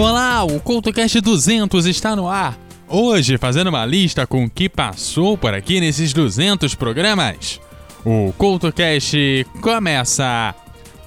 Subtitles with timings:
[0.00, 2.56] Olá, o CoutoCast 200 está no ar.
[2.86, 7.60] Hoje fazendo uma lista com o que passou por aqui nesses 200 programas.
[8.04, 10.54] O CoutoCast começa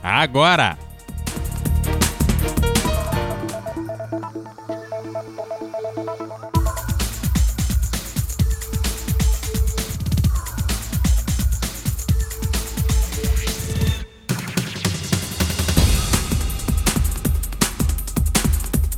[0.04, 0.91] agora!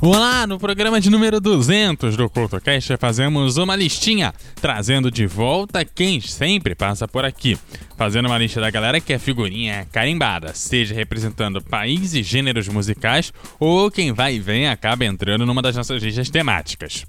[0.06, 6.20] Olá, no programa de número 200 do CultoCast fazemos uma listinha, trazendo de volta quem
[6.20, 7.58] sempre passa por aqui.
[7.96, 13.32] Fazendo uma lista da galera que é figurinha carimbada, seja representando países e gêneros musicais,
[13.58, 17.06] ou quem vai e vem acaba entrando numa das nossas listas temáticas.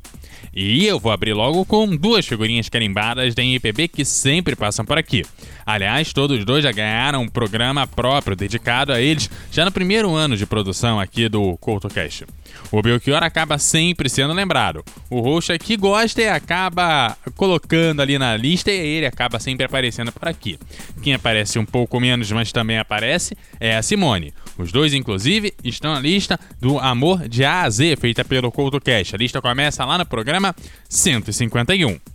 [0.55, 4.97] E eu vou abrir logo com duas figurinhas carimbadas da MPB que sempre passam por
[4.97, 5.25] aqui.
[5.65, 10.37] Aliás, todos dois já ganharam um programa próprio dedicado a eles já no primeiro ano
[10.37, 12.25] de produção aqui do CoutoCast.
[12.71, 14.83] O Belchior acaba sempre sendo lembrado.
[15.09, 20.11] O roxo aqui gosta e acaba colocando ali na lista e ele acaba sempre aparecendo
[20.11, 20.59] por aqui.
[21.01, 24.33] Quem aparece um pouco menos, mas também aparece, é a Simone.
[24.57, 29.15] Os dois, inclusive, estão na lista do Amor de A a Z, feita pelo CoutoCast.
[29.15, 30.55] A lista começa lá no programa
[30.87, 32.14] 151.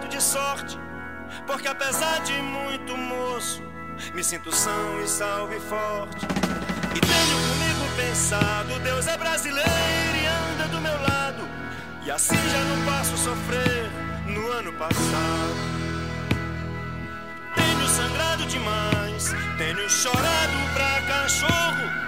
[0.00, 0.78] Sujeito de sorte,
[1.46, 3.62] porque apesar de muito moço,
[4.14, 6.24] me sinto são e salve forte.
[6.94, 11.48] E tenho comigo pensado, Deus é brasileiro e anda do meu lado,
[12.04, 13.90] e assim já não posso sofrer
[14.26, 15.70] no ano passado.
[17.54, 22.00] Tenho sangrado demais, tenho chorado pra cachorro.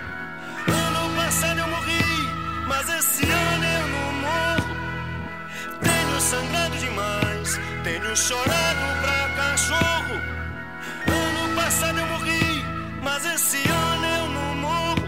[0.69, 2.29] Ano passado eu morri,
[2.67, 4.22] mas esse ano eu não.
[6.33, 10.15] Tenho sangrado demais, tenho chorado pra cachorro.
[11.07, 12.65] Ano passado eu morri,
[13.03, 15.05] mas esse ano eu não morro.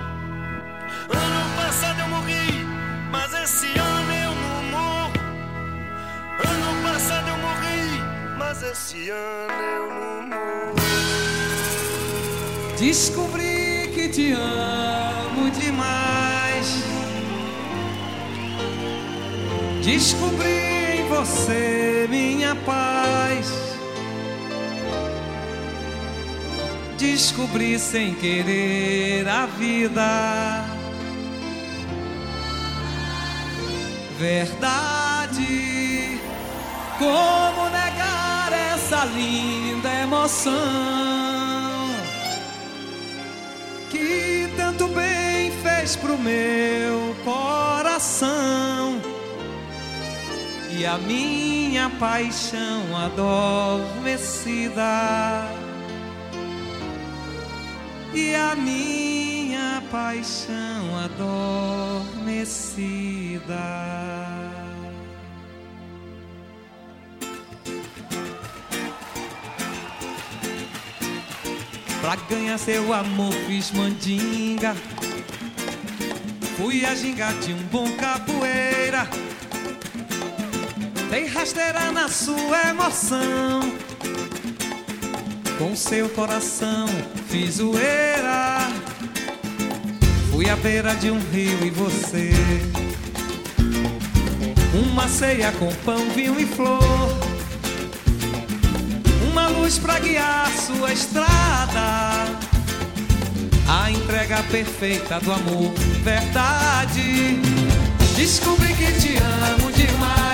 [1.09, 2.67] Ano passado eu morri,
[3.11, 5.13] mas esse ano eu não morro.
[6.47, 8.03] Ano passado eu morri,
[8.37, 10.75] mas esse ano eu não morro.
[12.79, 16.85] Descobri que te amo demais.
[19.83, 20.74] Descobri
[21.15, 23.53] você minha paz.
[26.99, 30.65] Descobri sem querer a vida.
[34.19, 36.21] Verdade,
[36.99, 40.53] como negar essa linda emoção
[43.91, 49.14] que tanto bem fez pro meu coração
[50.77, 54.83] e a minha paixão adormecida.
[58.13, 62.35] E a minha paixão adormecida.
[72.01, 74.75] Pra ganhar seu amor fiz mandinga.
[76.57, 79.09] Fui a ginga de um bom capoeira
[81.15, 83.61] Dei rasteira na sua emoção
[85.57, 86.89] Com seu coração
[87.29, 88.69] fiz zoeira
[90.33, 92.33] Fui à beira de um rio e você
[94.75, 96.83] Uma ceia com pão, vinho e flor
[99.31, 102.25] uma luz pra guiar sua estrada.
[103.69, 105.73] A entrega perfeita do amor,
[106.05, 107.41] verdade.
[108.15, 110.34] Descobri que te amo demais.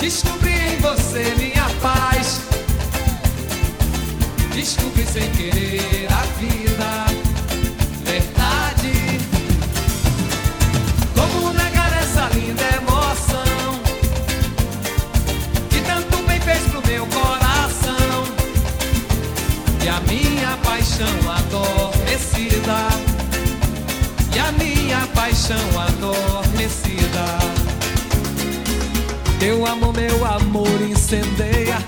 [0.00, 2.40] Descobri em você minha paz.
[4.54, 7.06] Descobri sem querer a vida,
[8.04, 9.20] verdade.
[11.14, 13.80] Como negar essa linda emoção?
[15.68, 18.24] que tanto bem fez pro meu coração
[19.84, 22.88] e a minha paixão adormecida
[24.34, 26.37] e a minha paixão adormecida
[29.38, 31.78] teu amor meu amor incendeia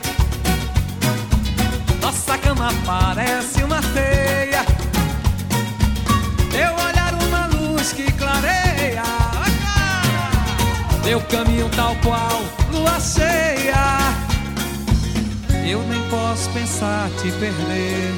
[2.01, 4.65] nossa cama parece uma teia
[6.51, 9.03] teu olhar uma luz que clareia
[11.05, 13.99] meu caminho tal qual lua cheia.
[15.69, 18.13] Eu nem posso pensar te perder.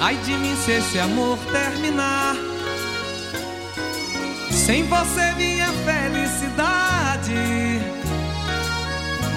[0.00, 2.36] Ai de mim se esse amor terminar.
[4.50, 6.01] Sem você, minha felicidade.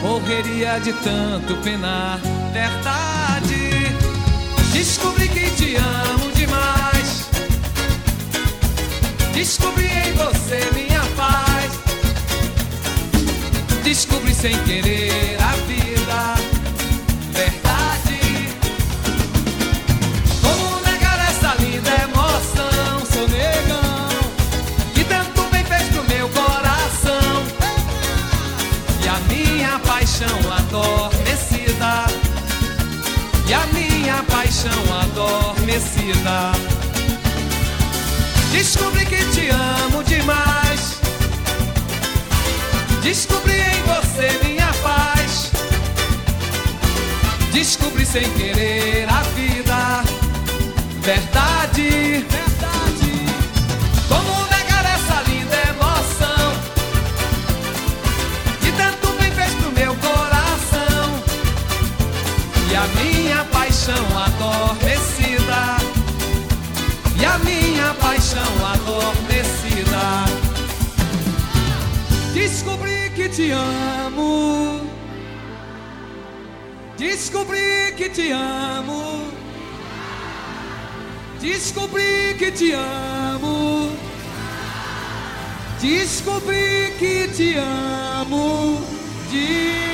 [0.05, 2.19] Morreria de tanto penar.
[2.53, 3.91] Verdade.
[4.71, 7.27] Descobri que te amo demais.
[9.33, 11.71] Descobri em você minha paz.
[13.83, 15.37] Descobri sem querer
[48.15, 50.03] sem querer a vida.
[51.01, 52.25] Verdade.
[54.07, 56.47] Como negar essa linda emoção?
[58.61, 61.05] Que tanto bem fez pro meu coração.
[62.71, 65.63] E a minha paixão adormecida
[67.19, 70.05] e a minha paixão adormecida.
[72.33, 74.89] Descobri que te amo.
[76.97, 79.31] Descobri que te amo.
[81.41, 83.89] Descobri que te amo.
[85.81, 88.95] Descobri que te amo
[89.31, 89.84] demais.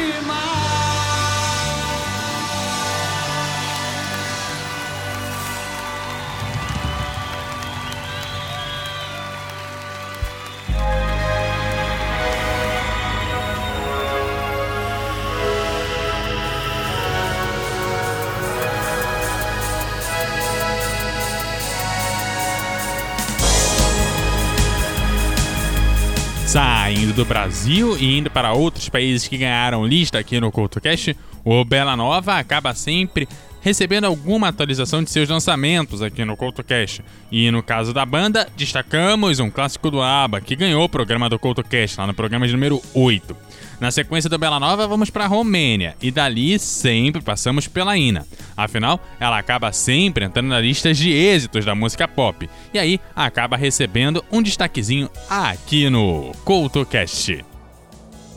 [26.52, 31.16] Saindo do Brasil e indo para outros países que ganharam lista aqui no CoutoCast,
[31.46, 33.26] o Bela Nova acaba sempre
[33.62, 37.04] recebendo alguma atualização de seus lançamentos aqui no CoutoCast.
[37.32, 41.40] E no caso da banda, destacamos um clássico do ABBA, que ganhou o programa do
[41.40, 43.38] CoutoCast, lá no programa de número 8.
[43.80, 48.28] Na sequência do Bela Nova, vamos para Romênia, e dali sempre passamos pela Ina.
[48.56, 53.58] Afinal, ela acaba sempre entrando na lista de êxitos da música pop, e aí acaba
[53.58, 57.44] recebendo um destaquezinho aqui no CoutoCast.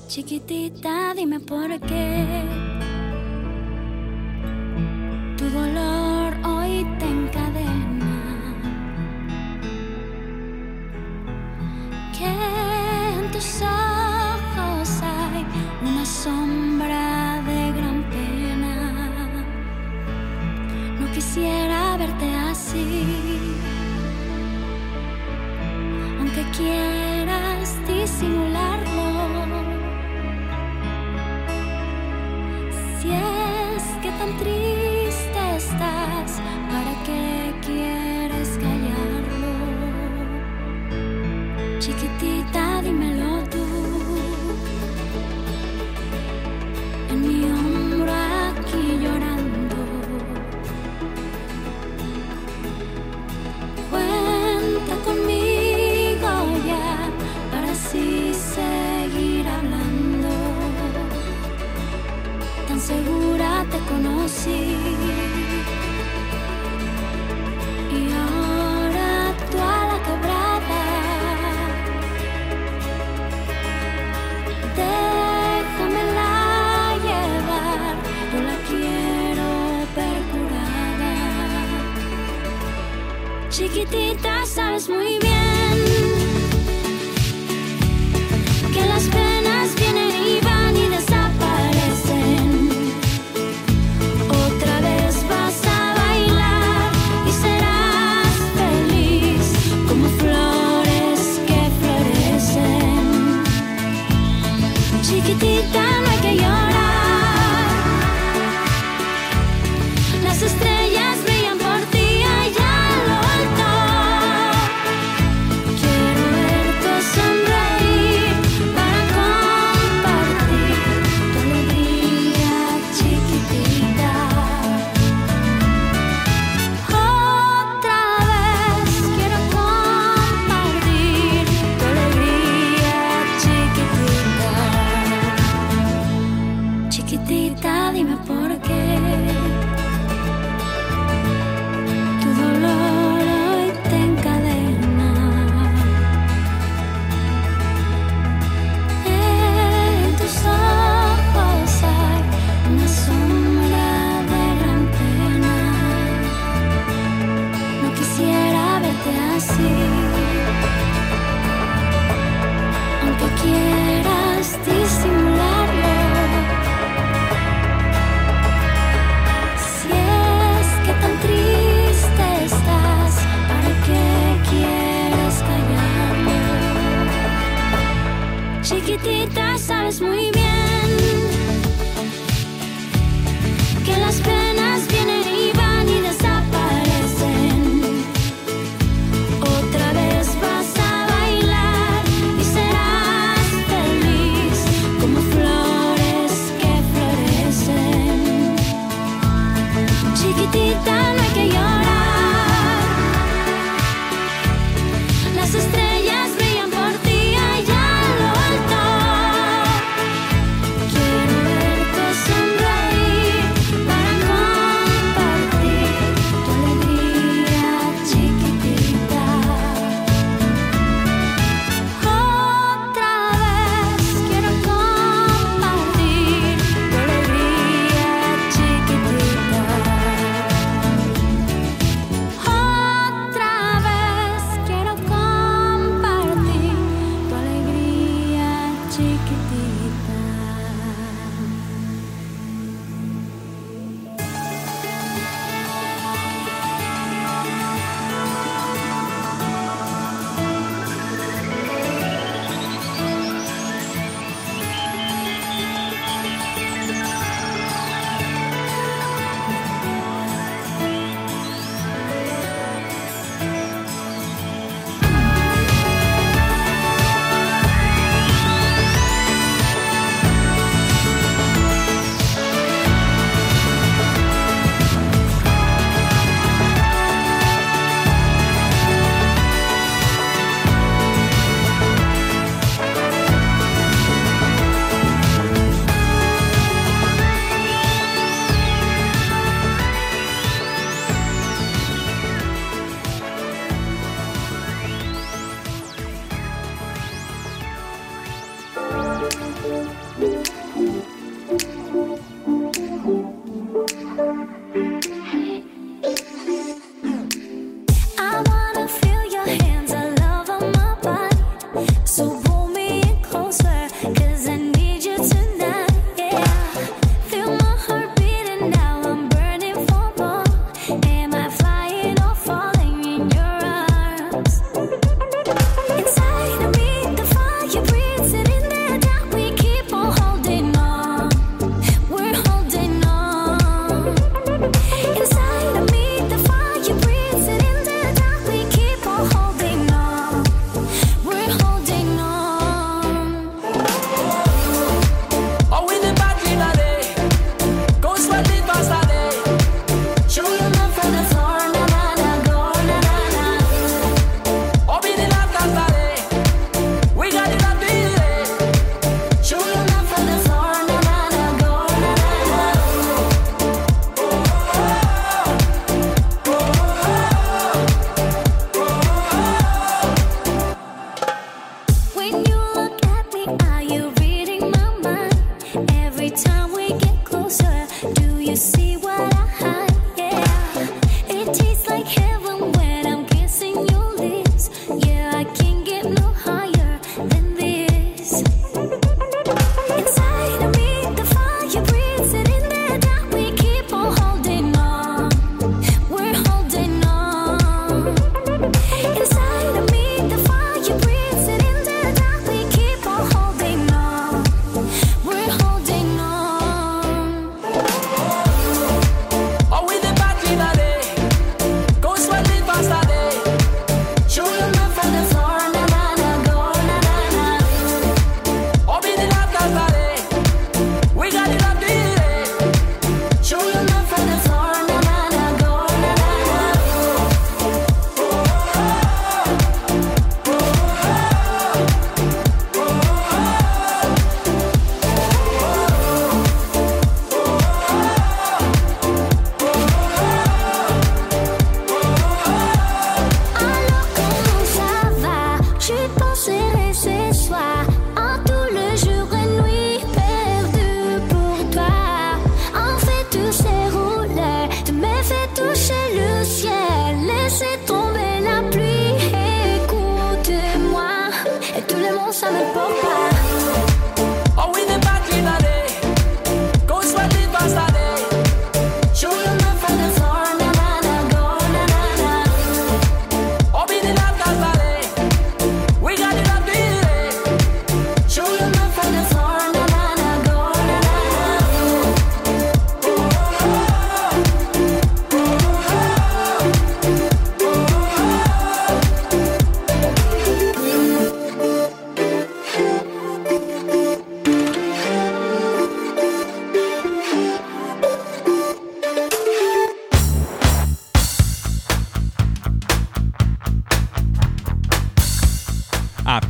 [0.08, 2.93] Chiquitita, dime por qué
[5.44, 8.16] Tu dolor hoy te encadena.
[12.16, 12.30] Que
[13.18, 15.44] en tus ojos hay
[15.86, 18.74] una sombra de gran pena.
[20.98, 23.04] No quisiera verte así.
[26.20, 28.83] Aunque quieras disimular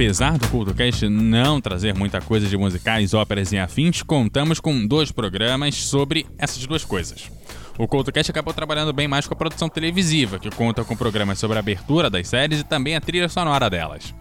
[0.05, 5.11] Apesar do CultoCast não trazer muita coisa de musicais, óperas e afins, contamos com dois
[5.11, 7.31] programas sobre essas duas coisas.
[7.79, 11.57] O CultoCast acabou trabalhando bem mais com a produção televisiva, que conta com programas sobre
[11.57, 14.14] a abertura das séries e também a trilha sonora delas.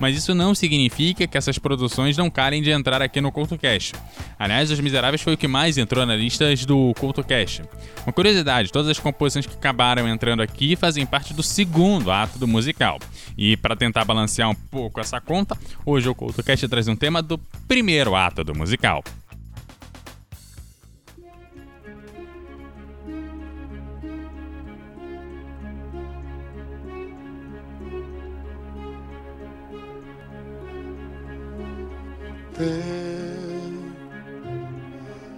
[0.00, 3.94] Mas isso não significa que essas produções não calem de entrar aqui no CultoCast.
[4.38, 7.62] Aliás, Os Miseráveis foi o que mais entrou na lista do CultoCast.
[8.06, 12.48] Uma curiosidade, todas as composições que acabaram entrando aqui fazem parte do segundo ato do
[12.48, 12.98] musical.
[13.36, 17.38] E para tentar balancear um pouco essa conta, hoje o CultoCast traz um tema do
[17.68, 19.04] primeiro ato do musical.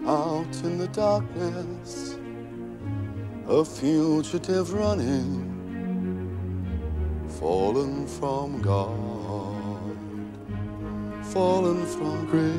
[0.04, 2.18] Out in the darkness,
[3.46, 5.68] a fugitive running,
[7.38, 9.96] fallen from God,
[11.26, 12.56] fallen from grace.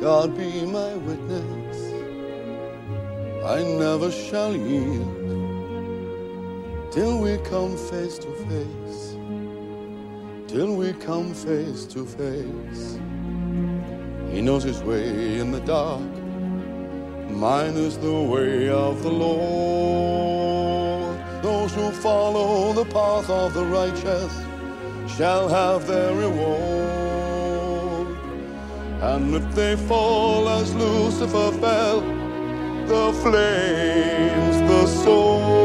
[0.00, 1.92] God be my witness,
[3.44, 5.42] I never shall yield
[6.90, 9.11] till we come face to face
[10.52, 12.98] till we come face to face.
[14.30, 16.12] He knows his way in the dark.
[17.30, 21.16] Mine is the way of the Lord.
[21.42, 24.32] Those who follow the path of the righteous
[25.16, 28.08] shall have their reward.
[29.00, 32.02] And if they fall as Lucifer fell,
[32.92, 35.61] the flames, the soul,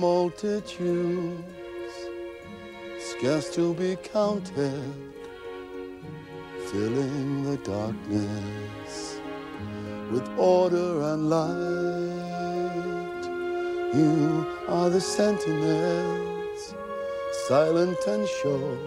[0.00, 1.42] multitudes,
[2.98, 4.94] scarce to be counted,
[6.70, 9.20] filling the darkness
[10.12, 12.28] with order and light.
[13.94, 16.74] You are the sentinels,
[17.48, 18.78] silent and sure,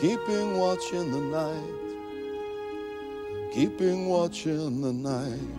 [0.00, 1.88] keeping watch in the night,
[3.52, 5.56] keeping watch in the night.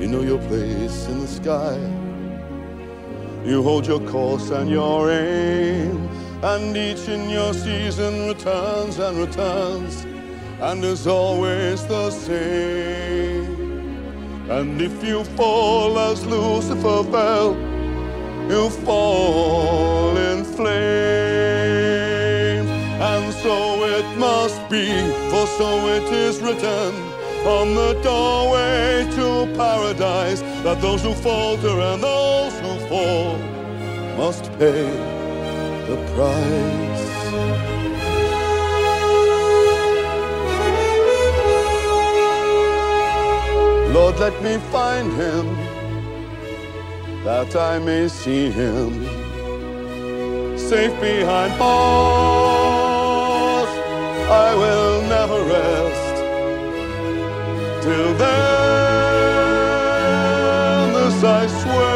[0.00, 2.05] You know your place in the sky.
[3.46, 6.08] You hold your course and your aim,
[6.42, 10.04] and each in your season returns and returns,
[10.60, 13.46] and is always the same.
[14.50, 17.54] And if you fall as Lucifer fell,
[18.50, 20.66] you fall in flames.
[23.00, 24.88] And so it must be,
[25.30, 26.94] for so it is written
[27.46, 32.65] on the doorway to paradise that those who falter and those who
[34.16, 34.84] must pay
[35.88, 37.06] the price.
[43.94, 45.46] Lord, let me find him
[47.24, 48.90] that I may see him
[50.58, 52.46] safe behind bars.
[54.28, 56.16] I will never rest
[57.84, 58.56] till then.
[60.94, 61.95] This I swear,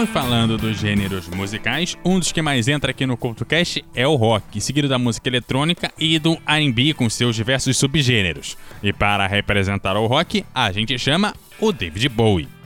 [0.00, 4.08] Bom, e falando dos gêneros musicais, um dos que mais entra aqui no CultoCast é
[4.08, 8.56] o rock, seguido da música eletrônica e do R&B com seus diversos subgêneros.
[8.82, 12.59] E para representar o rock, a gente chama o David Bowie.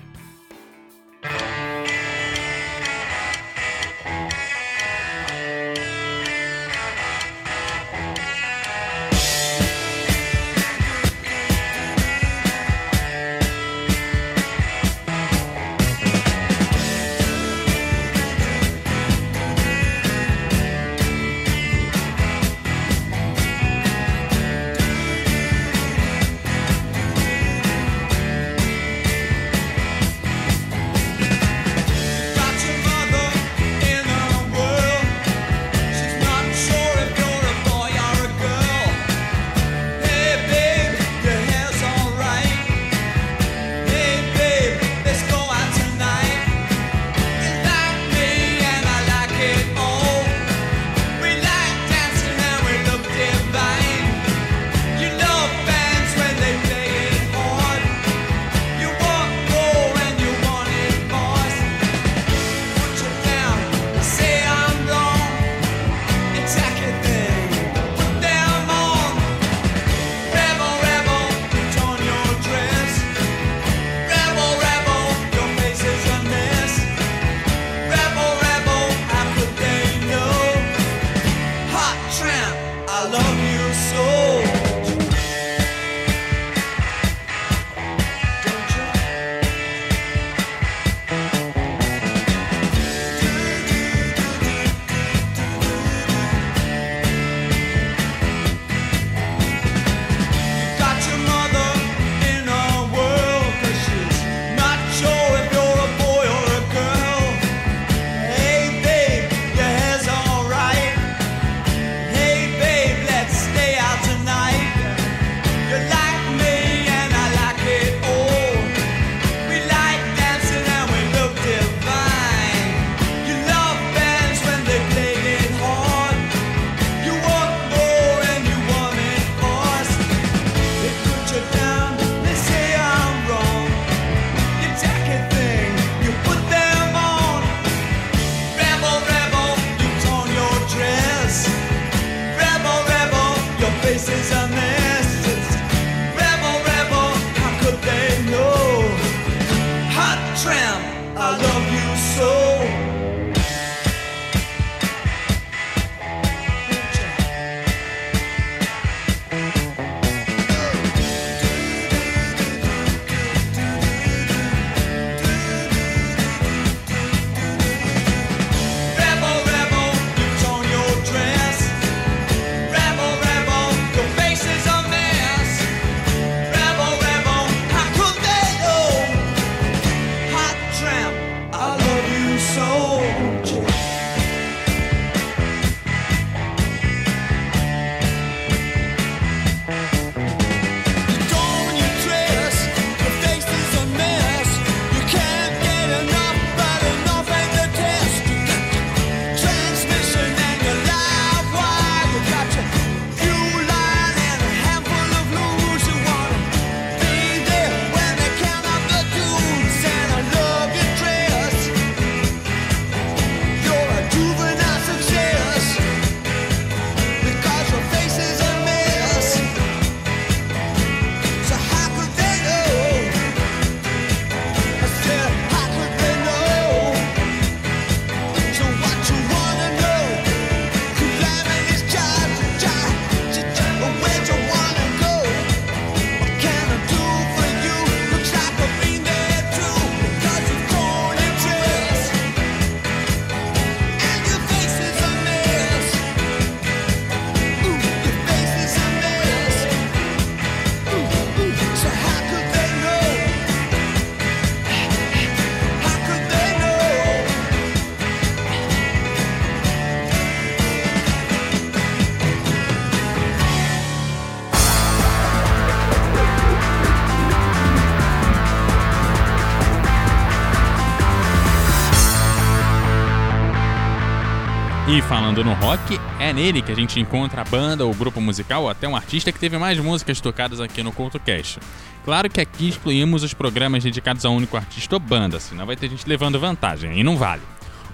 [274.86, 278.64] E falando no rock, é nele que a gente encontra a banda, o grupo musical
[278.64, 281.58] ou até um artista que teve mais músicas tocadas aqui no CultoCast.
[282.04, 285.74] Claro que aqui excluímos os programas dedicados a um único artista ou banda, senão vai
[285.74, 287.40] ter gente levando vantagem, aí não vale.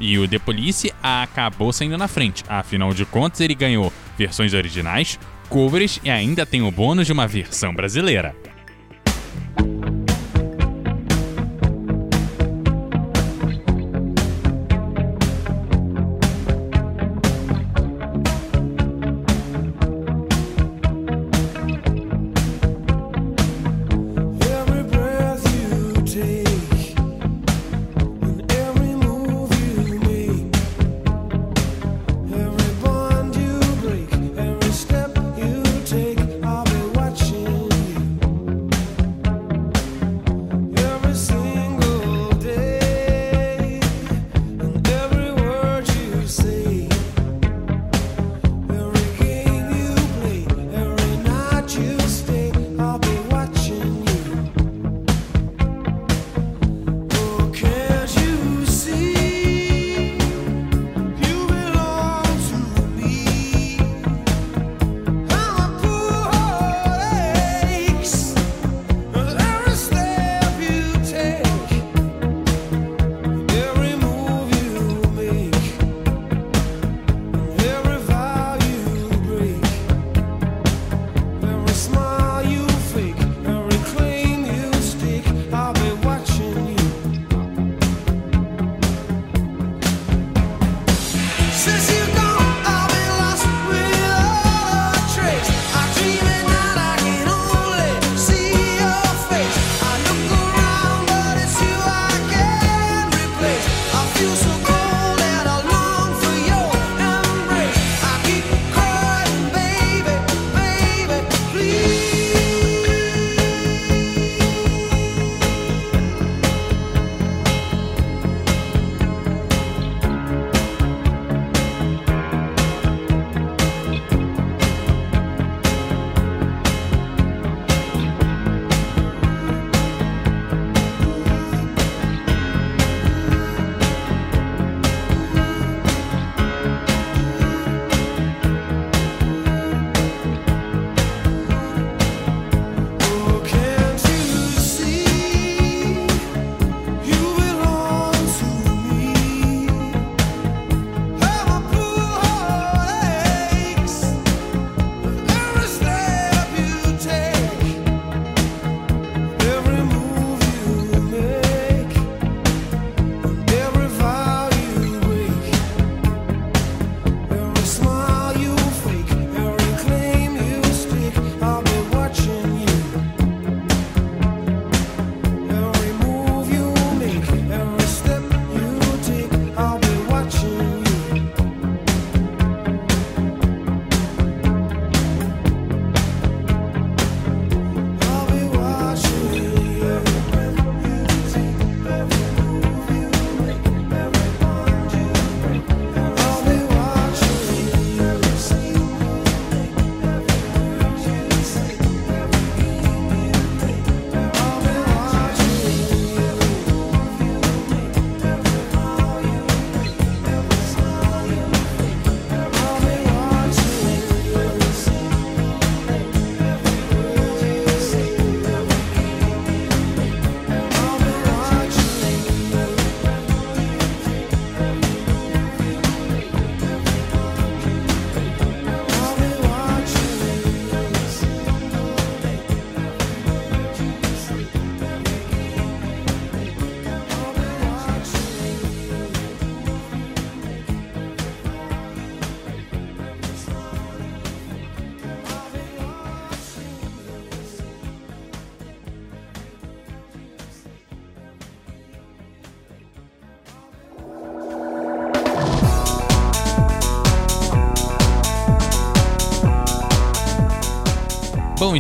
[0.01, 5.17] E o The Police acabou saindo na frente, afinal de contas ele ganhou versões originais,
[5.49, 8.35] covers e ainda tem o bônus de uma versão brasileira.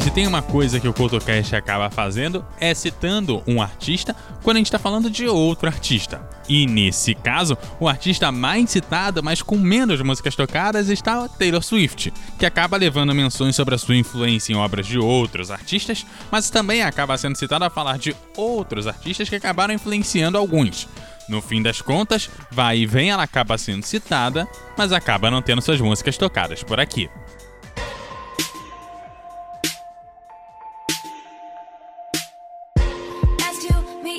[0.00, 4.56] E se tem uma coisa que o CoutoCast acaba fazendo é citando um artista quando
[4.56, 6.26] a gente está falando de outro artista.
[6.48, 12.14] E nesse caso, o artista mais citado, mas com menos músicas tocadas, está Taylor Swift,
[12.38, 16.82] que acaba levando menções sobre a sua influência em obras de outros artistas, mas também
[16.82, 20.88] acaba sendo citado a falar de outros artistas que acabaram influenciando alguns.
[21.28, 25.60] No fim das contas, vai e vem, ela acaba sendo citada, mas acaba não tendo
[25.60, 27.10] suas músicas tocadas por aqui.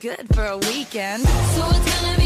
[0.00, 1.22] good for a weekend.
[1.22, 2.17] So it's gonna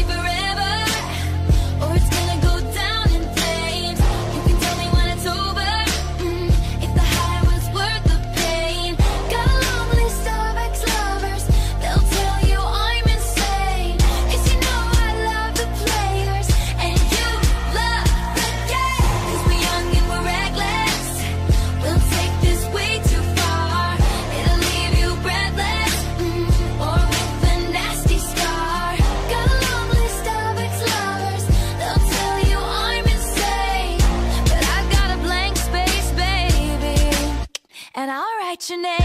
[38.69, 39.02] your name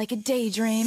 [0.00, 0.86] like a daydream.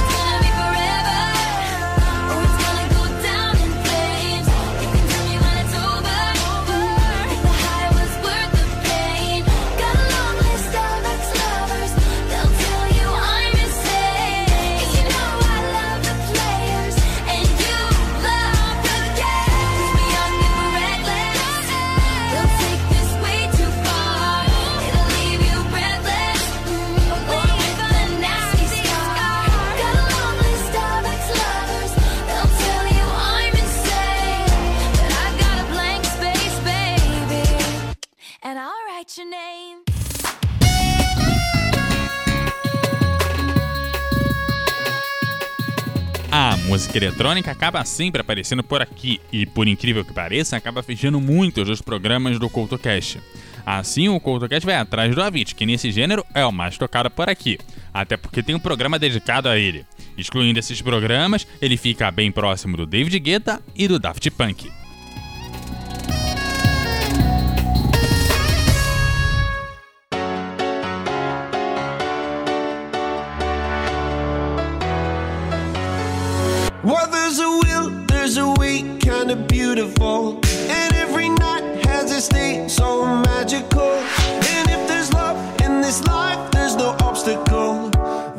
[39.17, 39.81] your name?
[46.31, 51.19] A música eletrônica acaba sempre aparecendo por aqui e, por incrível que pareça, acaba fechando
[51.19, 53.19] muitos dos programas do CultoCast.
[53.65, 57.29] Assim, o CultoCast vai atrás do Avit, que nesse gênero é o mais tocado por
[57.29, 57.57] aqui,
[57.93, 59.85] até porque tem um programa dedicado a ele.
[60.17, 64.80] Excluindo esses programas, ele fica bem próximo do David Guetta e do Daft Punk.
[79.35, 80.39] beautiful.
[80.69, 83.93] And every night has a day so magical.
[84.53, 87.89] And if there's love in this life, there's no obstacle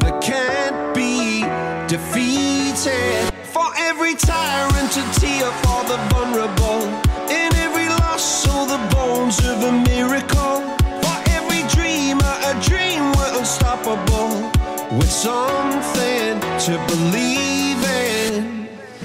[0.01, 1.41] that can't be
[1.89, 3.33] defeated.
[3.55, 6.83] For every tyrant to tear for the vulnerable.
[7.31, 10.61] In every loss, so the bones of a miracle.
[11.03, 14.51] For every dreamer, a dream were unstoppable.
[14.99, 17.62] With something to believe.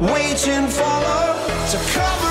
[0.00, 2.23] waiting for love to come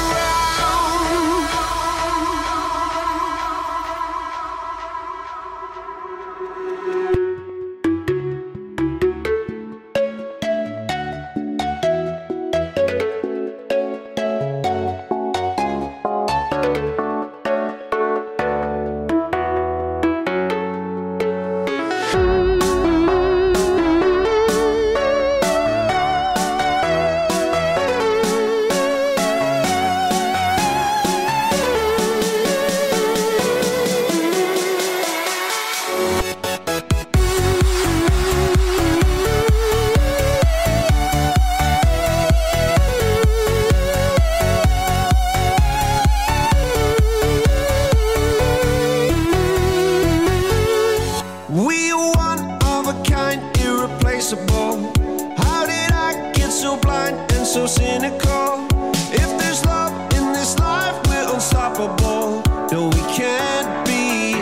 [57.54, 58.66] so cynical?
[59.14, 62.42] If there's love in this life, we're unstoppable.
[62.72, 64.34] No, we can't be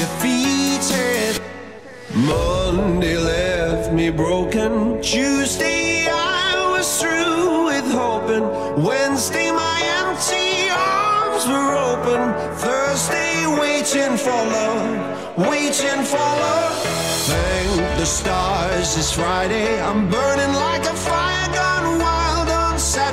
[0.00, 1.42] defeated.
[2.14, 5.02] Monday left me broken.
[5.02, 8.46] Tuesday I was through with hoping.
[8.84, 12.20] Wednesday my empty arms were open.
[12.54, 16.76] Thursday waiting for love, waiting for love.
[17.32, 19.82] Thank the stars it's Friday.
[19.82, 21.39] I'm burning like a fire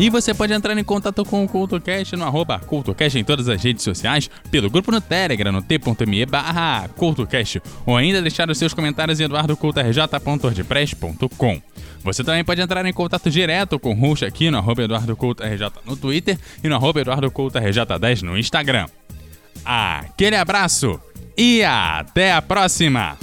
[0.00, 3.62] E você pode entrar em contato com o CultoCast no arroba CultoCast em todas as
[3.62, 8.72] redes sociais, pelo grupo no Telegram, no t.me barra CultoCast, ou ainda deixar os seus
[8.72, 11.62] comentários em eduardocultorj.wordpress.com.
[12.02, 15.94] Você também pode entrar em contato direto com o Rush aqui no arroba EduardoCultoRJ no
[15.94, 18.86] Twitter e no arroba EduardoCultoRJ10 no Instagram.
[19.62, 20.98] Aquele abraço
[21.36, 23.18] e até a próxima!